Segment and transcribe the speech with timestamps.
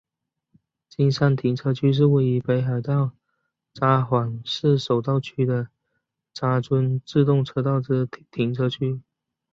[0.89, 3.11] 金山停车区是位于北海道
[3.71, 5.67] 札幌市手稻区的
[6.33, 8.99] 札樽自动车道之停车区。